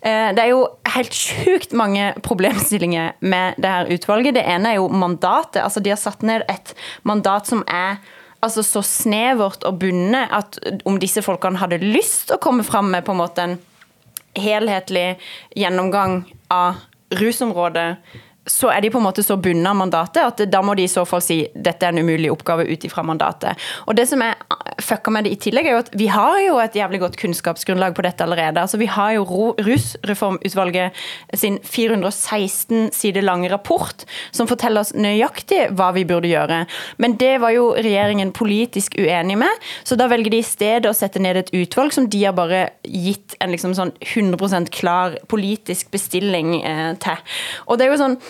[0.00, 4.36] Eh, det er jo helt sjukt mange problemstillinger med det her utvalget.
[4.38, 5.62] Det ene er jo mandatet.
[5.62, 6.74] altså De har satt ned et
[7.08, 8.00] mandat som er
[8.42, 13.06] altså så snevert og bundet at om disse folkene hadde lyst å komme fram med
[13.06, 13.58] på en måte en
[14.38, 15.18] helhetlig
[15.58, 16.80] gjennomgang av
[17.20, 17.98] rusområdet,
[18.46, 20.90] så er de på en måte så bundet av mandatet at da må de i
[20.90, 23.58] så fall si dette er en umulig oppgave ut ifra mandatet.
[23.86, 24.34] Og det som jeg
[24.82, 27.94] fucka med det i tillegg, er jo at vi har jo et jævlig godt kunnskapsgrunnlag
[27.94, 28.64] på dette allerede.
[28.64, 30.98] Altså Vi har jo Rusreformutvalget
[31.38, 34.02] sin 416 sider lange rapport
[34.32, 36.64] som forteller oss nøyaktig hva vi burde gjøre.
[36.98, 40.96] Men det var jo regjeringen politisk uenig med, så da velger de i stedet å
[40.96, 45.92] sette ned et utvalg som de har bare gitt en liksom sånn 100% klar politisk
[45.94, 47.38] bestilling eh, til.
[47.70, 48.18] Og det er jo sånn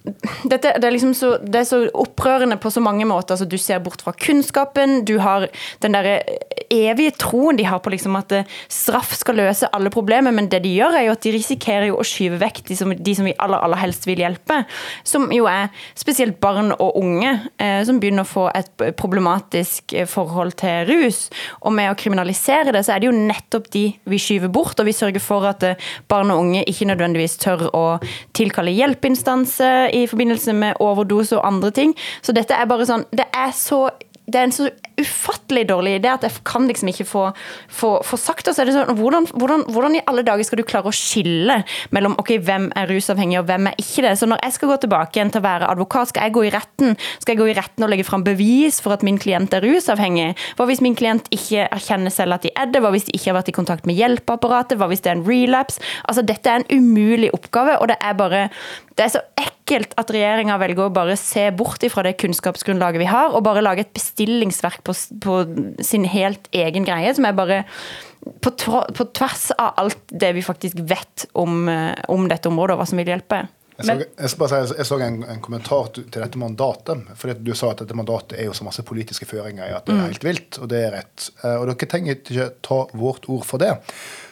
[0.00, 3.34] dette, det, er liksom så, det er så opprørende på så mange måter.
[3.34, 5.02] Altså, du ser bort fra kunnskapen.
[5.04, 5.46] Du har
[5.82, 6.22] den der
[6.72, 10.62] evige troen de har på liksom at eh, straff skal løse alle problemer, men det
[10.64, 13.34] de gjør, er jo at de risikerer å skyve vekk de som, de som vi
[13.36, 14.62] aller, aller helst vil hjelpe.
[15.04, 20.08] Som jo er spesielt barn og unge, eh, som begynner å få et problematisk eh,
[20.08, 21.26] forhold til rus.
[21.60, 24.80] Og med å kriminalisere det, så er det jo nettopp de vi skyver bort.
[24.80, 27.84] Og vi sørger for at eh, barn og unge ikke nødvendigvis tør å
[28.36, 31.96] tilkalle hjelpeinstanser i forbindelse med overdose og andre ting.
[32.22, 33.88] Så dette er bare sånn Det er så
[34.30, 34.68] det er en så
[35.00, 37.22] ufattelig dårlig idé at jeg kan liksom ikke få,
[37.72, 38.54] få, få sagt det.
[38.54, 41.60] Så er det sånn, hvordan, hvordan, hvordan, i alle dager skal du klare å skille
[41.94, 44.14] mellom ok, hvem er rusavhengig og hvem er ikke det?
[44.20, 46.52] Så når jeg skal gå tilbake igjen til å være advokat, skal jeg gå i
[46.54, 49.64] retten Skal jeg gå i retten og legge fram bevis for at min klient er
[49.64, 50.34] rusavhengig?
[50.58, 52.84] Hva hvis min klient ikke erkjenner selv at de er det?
[52.84, 54.78] Hva hvis de ikke har vært i kontakt med hjelpeapparatet?
[54.80, 55.82] Hva hvis det er en relapse?
[56.04, 58.48] Altså, dette er en umulig oppgave, og det er bare
[58.98, 63.10] det er så ekkelt at regjeringa velger å bare se bort ifra det kunnskapsgrunnlaget vi
[63.10, 65.40] har, og bare lage et bestillingsverk på, på
[65.84, 67.62] sin helt egen greie, som er bare
[68.40, 72.82] på, på, tvers av alt det vi faktisk vet om, eh, om dette området, og
[72.82, 73.44] hva som vil hjelpe.
[73.80, 73.86] Jeg
[74.28, 77.06] så, jeg, si, jeg så en, en, kommentar til dette mandatet.
[77.16, 79.94] for Du sa at dette mandatet er jo så masse politiske føringer i at det
[79.94, 80.08] er mm.
[80.10, 81.30] helt vilt, og det er rett.
[81.40, 83.72] Eh, og Dere trenger ikke ta vårt ord for det.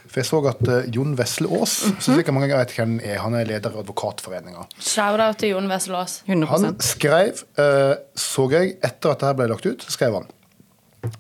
[0.09, 2.01] For jeg så at uh, Jon Vesle Aas, mm -hmm.
[2.01, 4.67] som sikkert mange vet hvem er, han er leder i Advokatforeninga.
[4.81, 6.23] Shout-out til Jon Vesle Aas.
[6.27, 10.27] Han skrev, uh, så jeg, etter at dette ble lagt ut, skrev han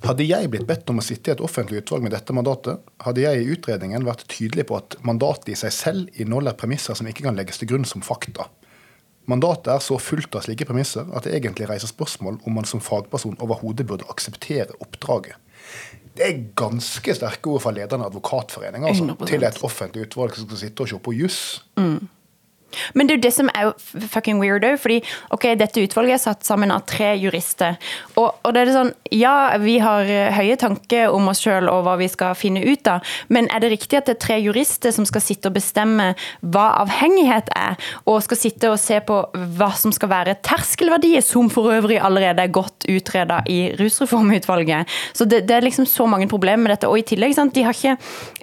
[0.03, 3.23] Hadde jeg blitt bedt om å sitte i et offentlig utvalg med dette mandatet, hadde
[3.23, 7.23] jeg i utredningen vært tydelig på at mandatet i seg selv inneholder premisser som ikke
[7.29, 8.49] kan legges til grunn som fakta.
[9.29, 12.81] Mandatet er så fullt av slike premisser at det egentlig reiser spørsmål om man som
[12.81, 15.37] fagperson overhodet burde akseptere oppdraget.
[16.19, 20.49] Det er ganske sterke ord fra lederen av Advokatforeningen altså, til et offentlig utvalg som
[20.49, 21.41] skal sitte og se på juss.
[22.95, 23.73] Men det er jo det som er
[24.13, 24.99] fucking weird òg, fordi
[25.35, 27.79] ok, dette utvalget er satt sammen av tre jurister.
[28.17, 31.85] Og, og det er sånn, ja, vi har eh, høye tanker om oss sjøl og
[31.87, 34.95] hva vi skal finne ut av, men er det riktig at det er tre jurister
[34.95, 37.79] som skal sitte og bestemme hva avhengighet er,
[38.09, 39.21] og skal sitte og se på
[39.59, 44.89] hva som skal være terskelverdier, som for øvrig allerede er godt utreda i rusreformutvalget.
[45.17, 46.91] Så det, det er liksom så mange problemer med dette.
[46.91, 47.97] Og i tillegg, sant, de har ikke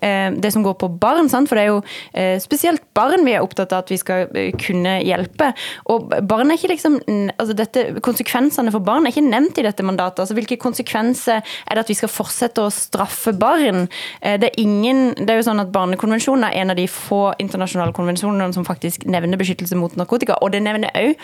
[0.05, 1.81] eh, det som går på barn, sant, for det er jo
[2.13, 5.51] eh, spesielt barn vi er opptatt av at vi skal eh, kunne hjelpe.
[5.91, 6.99] Og barn er ikke liksom
[7.38, 10.23] altså dette, Konsekvensene for barn er ikke nevnt i dette mandatet.
[10.23, 13.88] altså Hvilke konsekvenser er det at vi skal fortsette å straffe barn?
[14.21, 17.34] Eh, Det er ingen, det er jo sånn at Barnekonvensjonen er en av de få
[17.41, 20.38] internasjonale konvensjonene som faktisk nevner beskyttelse mot narkotika.
[20.41, 21.15] Og det nevner òg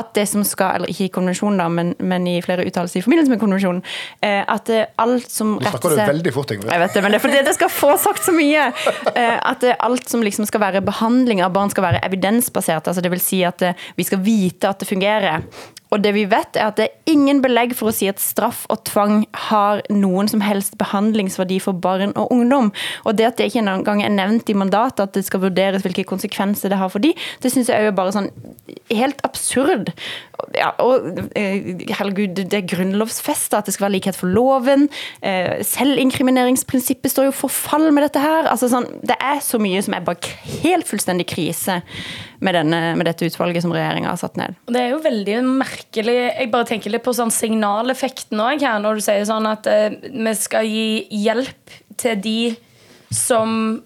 [0.00, 3.04] at det som skal, eller ikke i konvensjonen, da, men, men i flere uttalelser i
[3.04, 3.82] forbindelse med konvensjonen,
[4.22, 6.70] eh, at alt som Nå snakker du veldig fort, Ingrid.
[6.72, 8.68] jeg vet det, men det er fordi jeg skal få sagt så mye.
[9.50, 12.00] At alt som liksom skal være behandling av barn, skal være
[12.40, 12.88] evidensbasert.
[12.88, 15.42] altså vil si at eh, vi skal vite at det fungerer.
[15.90, 18.62] Og det vi vet er at det er ingen belegg for å si at straff
[18.70, 22.70] og tvang har noen som helst behandlingsverdi for barn og ungdom.
[23.04, 26.06] Og det at det ikke engang er nevnt i mandatet at det skal vurderes hvilke
[26.06, 27.10] konsekvenser det har for de,
[27.42, 28.30] det syns jeg er jo bare sånn
[28.94, 29.90] helt absurd.
[30.54, 34.86] Ja, og eh, herregud, det er grunnlovsfesta at det skal være likhet for loven.
[35.20, 38.46] Selvinkrimineringsprinsippet står jo for fall med dette her.
[38.50, 41.80] Altså sånn, det er så mye som er bare helt fullstendig krise
[42.40, 44.56] med, denne, med dette utvalget som regjeringa har satt ned.
[44.70, 48.98] Det er jo veldig merkelig Jeg bare tenker litt på sånn signaleffekten òg her, når
[48.98, 52.40] du sier sånn at eh, vi skal gi hjelp til de
[53.12, 53.82] som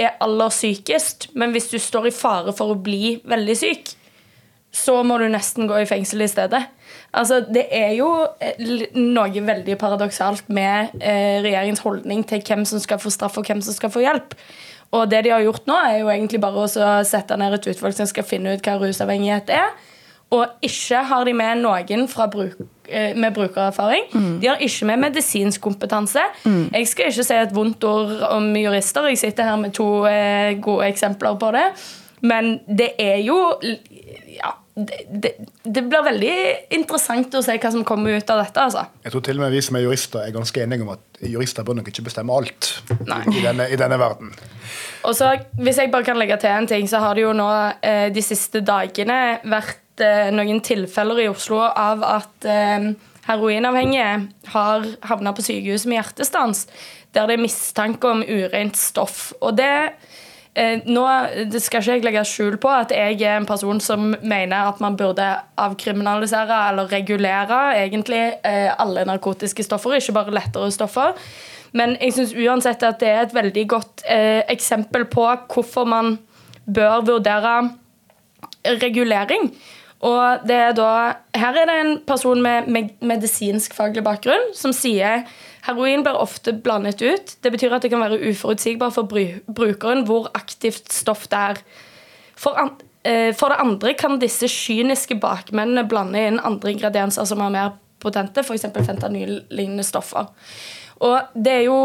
[0.00, 3.92] er aller sykest, men hvis du står i fare for å bli veldig syk,
[4.72, 6.62] så må du nesten gå i fengsel i stedet.
[7.12, 8.08] Altså, Det er jo
[8.40, 13.48] eh, noe veldig paradoksalt med eh, regjeringens holdning til hvem som skal få straff og
[13.48, 14.32] hvem som skal få hjelp.
[14.92, 16.68] Og det de har gjort nå, er jo egentlig bare å
[17.08, 19.72] sette ned et utvalg som skal finne ut hva rusavhengighet er.
[20.32, 22.56] Og ikke har de med noen fra bruk,
[22.88, 24.06] eh, med brukererfaring.
[24.40, 26.20] De har ikke med medisinsk kompetanse.
[26.72, 29.08] Jeg skal ikke si et vondt ord om jurister.
[29.08, 31.66] Jeg sitter her med to eh, gode eksempler på det.
[32.22, 33.36] Men det er jo
[34.74, 35.32] det, det,
[35.64, 36.34] det blir veldig
[36.78, 38.86] interessant å se hva som kommer ut av dette, altså.
[39.04, 41.66] Jeg tror til og med vi som er jurister, er ganske enige om at jurister
[41.66, 44.32] bør nok ikke bestemme alt i denne, i denne verden.
[45.04, 47.48] Og så, Hvis jeg bare kan legge til en ting, så har det jo nå
[47.84, 52.92] eh, de siste dagene vært eh, noen tilfeller i Oslo av at eh,
[53.28, 54.10] heroinavhengige
[54.54, 56.64] har havna på sykehus med hjertestans,
[57.12, 59.34] der det er mistanke om urent stoff.
[59.42, 59.92] Og det
[60.84, 61.02] nå
[61.48, 64.82] det skal ikke jeg legge skjul på at jeg er en person som mener at
[64.84, 65.24] man burde
[65.56, 71.16] avkriminalisere eller regulere egentlig eh, alle narkotiske stoffer, ikke bare lettere stoffer.
[71.72, 76.18] Men jeg syns uansett at det er et veldig godt eh, eksempel på hvorfor man
[76.68, 77.54] bør vurdere
[78.82, 79.48] regulering.
[80.02, 80.90] Og det er da,
[81.38, 85.22] Her er det en person med med medisinsk faglig bakgrunn som sier
[85.66, 87.36] heroin blir ofte blandet ut.
[87.42, 91.62] Det betyr at det kan være uforutsigbar for brukeren hvor aktivt stoff det er.
[92.36, 92.74] For, an
[93.06, 97.72] eh, for det andre kan disse kyniske bakmennene blande inn andre ingredienser som er mer
[98.02, 98.66] potente, f.eks.
[98.74, 100.30] fentanyl-lignende stoffer.
[101.02, 101.78] Og det er jo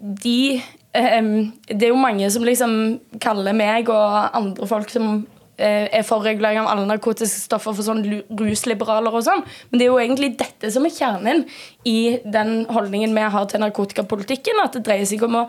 [0.00, 0.60] de
[0.94, 1.30] eh,
[1.68, 2.74] Det er jo mange som liksom
[3.20, 5.22] kaller meg og andre folk som
[5.62, 8.02] er for regulering av alle narkotiske stoffer for sånn
[8.38, 9.44] rusliberaler og sånn.
[9.70, 11.44] Men det er jo egentlig dette som er kjernen
[11.88, 14.60] i den holdningen vi har til narkotikapolitikken.
[14.64, 15.46] At det dreier seg om å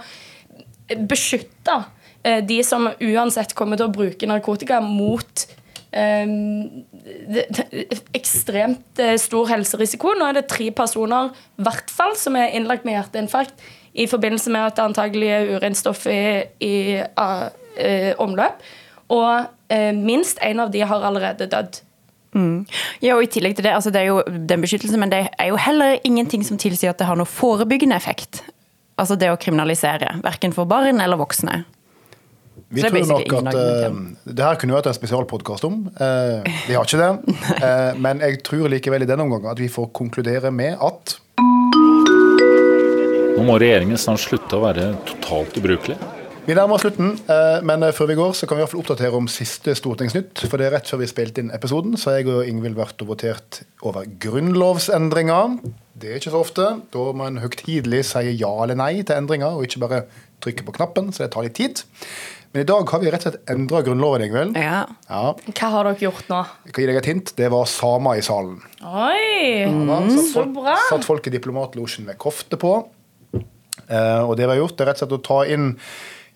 [1.10, 1.80] beskytte
[2.23, 5.47] eh, de som uansett kommer til å bruke narkotika mot
[5.93, 6.86] Um,
[7.30, 7.84] det, det,
[8.17, 10.15] ekstremt eh, stor helserisiko.
[10.17, 11.30] Nå er det tre personer
[11.62, 13.62] hvert fall som er innlagt med hjerteinfarkt
[13.93, 16.23] i forbindelse med at det antagelig er urent i,
[16.65, 17.45] i uh,
[17.78, 18.65] uh, omløp.
[19.13, 19.45] Og eh,
[19.98, 21.82] minst én av de har allerede dødd.
[23.04, 25.52] Ja, og i tillegg til det, altså det er jo den beskyttelsen, men det er
[25.52, 28.42] jo heller ingenting som tilsier at det har noe forebyggende effekt.
[28.98, 31.64] Altså det å kriminalisere, verken for barn eller voksne.
[32.74, 33.98] Vi tror nok at eh,
[34.34, 35.84] det her kunne vært en spesialpodkast om.
[35.98, 37.36] Uh, vi har ikke det.
[37.62, 41.20] Uh, men jeg tror likevel i denne omgang at vi får konkludere med at
[43.34, 45.98] Nå må regjeringen snart slutte å være totalt ubrukelig.
[46.43, 48.82] Vi nærmer oss slutten, eh, men før vi går, så kan vi i hvert fall
[48.82, 50.41] oppdatere om siste Stortingsnytt.
[50.51, 52.99] For det er rett før vi spilte inn episoden, så har jeg og Ingvild vært
[53.06, 55.53] og votert over grunnlovsendringer.
[55.95, 56.65] Det er ikke så ofte.
[56.91, 60.01] Da må en høytidelig si ja eller nei til endringer, og ikke bare
[60.43, 61.79] trykke på knappen, så det tar litt tid.
[62.51, 64.60] Men i dag har vi rett og slett endra Grunnloven, Ingvild.
[64.60, 64.82] Ja.
[65.08, 65.21] Ja.
[65.47, 66.41] Hva har dere gjort nå?
[66.67, 67.32] Jeg kan gi deg et hint.
[67.39, 68.60] Det var samer i salen.
[68.84, 69.63] Oi!
[69.63, 70.75] Ja, satt, Så folk, bra.
[70.91, 72.75] satt folk i diplomatlosjen med kofte på.
[73.88, 75.71] Eh, og det vi har gjort, det er rett og slett å ta inn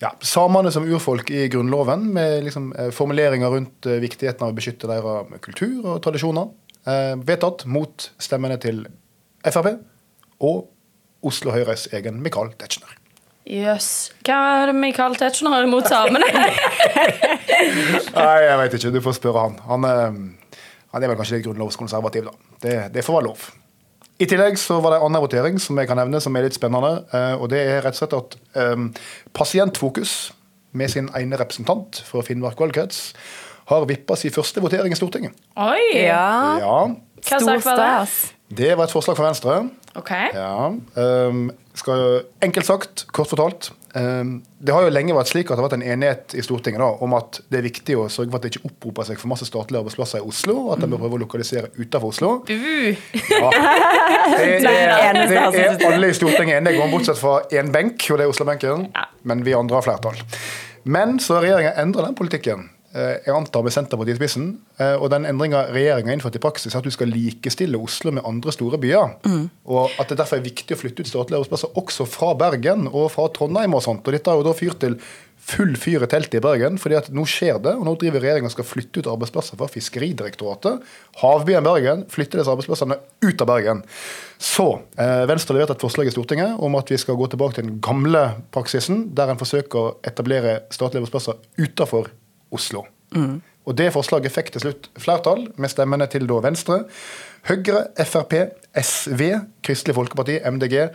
[0.03, 4.57] ja, samene som urfolk i Grunnloven, med liksom, eh, formuleringer rundt eh, viktigheten av å
[4.57, 6.51] beskytte deres kultur og tradisjoner.
[6.87, 8.85] Eh, vedtatt mot stemmene til
[9.47, 9.73] Frp
[10.43, 10.67] og
[11.25, 12.93] Oslo Høyres egen Michael Tetzschner.
[13.47, 14.11] Jøss.
[14.27, 16.27] Hva er det Michael Tetzschner har imot samene?
[18.17, 18.91] Nei, jeg vet ikke.
[18.91, 19.55] Du får spørre han.
[19.69, 20.57] Han, eh,
[20.93, 22.51] han er vel kanskje litt grunnlovskonservativ, da.
[22.63, 23.47] Det, det får være lov.
[24.19, 26.55] I tillegg så var det en annen votering som jeg kan nevne, som er litt
[26.57, 27.03] spennende.
[27.13, 28.37] eh, og det er rett og slett at
[28.73, 28.87] um,
[29.37, 30.33] Pasientfokus,
[30.77, 33.13] med sin ene representant fra Finnmark valgkrets,
[33.69, 35.33] har vippa sin første votering i Stortinget.
[35.57, 36.01] Oi!
[36.01, 36.57] ja.
[36.61, 36.77] Ja,
[37.27, 37.87] Hva Stor sak var det?
[38.07, 38.33] stas.
[38.57, 39.57] Det var et forslag fra Venstre.
[39.97, 40.11] OK.
[40.33, 43.71] Ja, Um, skal, Enkelt sagt, kort fortalt.
[43.97, 46.81] Ehm, det har jo lenge vært slik at det har vært en enighet i Stortinget
[46.83, 49.31] da, om at det er viktig å sørge for at det ikke opproper seg for
[49.31, 52.31] masse statlige arbeidsplasser i Oslo, og at de bør prøve å lokalisere utenfor Oslo.
[52.47, 52.55] Bu!
[53.33, 53.51] Ja.
[54.27, 58.25] Det er, det er alle i Stortinget enige om, bortsett fra én benk, og det
[58.25, 58.87] er Oslo-benken.
[59.27, 60.19] Men vi andre har flertall.
[60.87, 62.67] Men så har regjeringa endra den politikken.
[62.95, 64.57] Eh, Jeg antar med Senterpartiet i spissen.
[64.79, 68.11] eh, Og den endringa regjeringa har innført i praksis, er at du skal likestille Oslo
[68.11, 69.15] med andre store byer.
[69.67, 73.11] Og at det derfor er viktig å flytte ut statlige arbeidsplasser også fra Bergen og
[73.11, 74.05] fra Trondheim og sånt.
[74.07, 74.99] Og dette har jo da fyrt til
[75.47, 77.71] full fyr i teltet i Bergen, fordi at nå skjer det.
[77.79, 80.81] Og nå driver regjeringa og skal flytte ut arbeidsplasser fra Fiskeridirektoratet.
[81.21, 83.83] Havbyen Bergen flytter disse arbeidsplassene ut av Bergen.
[84.37, 84.67] Så
[84.99, 87.69] eh, Venstre har levert et forslag i Stortinget om at vi skal gå tilbake til
[87.69, 92.11] den gamle praksisen, der en forsøker å etablere statlige arbeidsplasser utenfor
[92.51, 92.85] Oslo.
[93.67, 96.85] Og Det forslaget fikk til slutt flertall, med stemmene til da Venstre,
[97.47, 98.33] Høyre, Frp,
[98.75, 99.21] SV,
[99.63, 100.87] Kristelig Folkeparti, MDG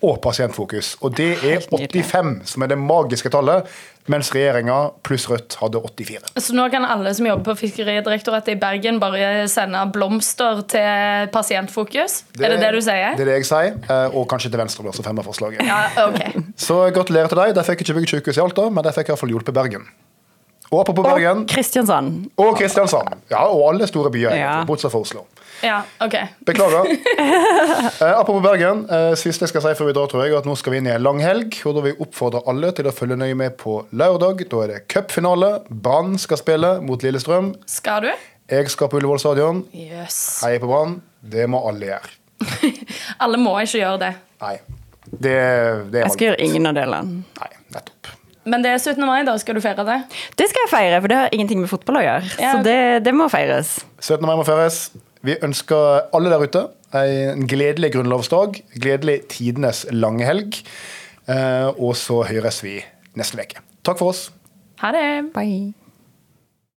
[0.00, 0.94] og Pasientfokus.
[1.04, 3.68] Og det er 85 som er det magiske tallet,
[4.10, 6.32] mens regjeringa pluss Rødt hadde 84.
[6.40, 12.22] Så nå kan alle som jobber på Fiskeridirektoratet i Bergen, bare sende blomster til Pasientfokus?
[12.40, 13.16] er det det du sier?
[13.16, 15.64] Det er det jeg sier, eh, og kanskje til Venstre blir som fremmer forslaget.
[15.68, 16.32] Ja, okay.
[16.56, 17.54] Så gratulerer til deg.
[17.56, 19.90] De fikk ikke bygd sykehus i Alta, men de fikk i hvert fall hjulpet Bergen.
[20.70, 22.30] Og apropos Bergen, Og Kristiansand.
[22.38, 23.08] og Kristiansand.
[23.30, 24.64] Ja, og alle store byer, Ja.
[24.64, 25.24] bortsett fra Oslo.
[25.62, 26.14] Ja, ok.
[26.46, 26.86] Beklager.
[28.00, 28.86] Eh, apropos Bergen.
[28.90, 30.86] Eh, siste jeg skal si før vi drar, tror jeg, at nå skal vi inn
[30.86, 31.58] i en lang helg.
[31.66, 34.46] Og da vil jeg oppfordre alle til å følge nøye med på lørdag.
[34.48, 35.50] Da er det cupfinale.
[35.68, 37.50] Brann skal spille mot Lillestrøm.
[37.68, 38.10] Skal du?
[38.50, 39.60] Jeg skal på Ullevål stadion.
[39.74, 40.40] Yes.
[40.44, 41.00] Heier på Brann.
[41.20, 42.16] Det må alle gjøre.
[43.20, 44.14] Alle må ikke gjøre det.
[44.40, 44.54] Nei.
[45.10, 45.36] Det,
[45.92, 47.22] det er Jeg skal gjøre ingen av delene.
[47.36, 47.99] Nei, nettopp.
[48.48, 49.04] Men det er 17.
[49.04, 49.34] mai, da.
[49.40, 49.98] Skal du feire det?
[50.38, 52.30] Det skal jeg feire, for det har ingenting med fotball å gjøre.
[52.40, 53.78] Ja, Så det, det må feires.
[54.00, 54.24] 17.
[54.24, 54.90] mai må feires.
[55.26, 56.62] Vi ønsker alle der ute
[56.96, 58.62] en gledelig grunnlovsdag.
[58.80, 60.62] Gledelig tidenes lange helg.
[61.28, 62.80] Eh, og så høres vi
[63.18, 63.62] neste uke.
[63.86, 64.30] Takk for oss.
[64.80, 65.06] Ha det.
[65.36, 65.74] Bye.